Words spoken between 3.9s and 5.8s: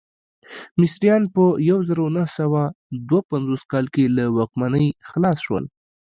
کې له واکمنۍ خلاص شول.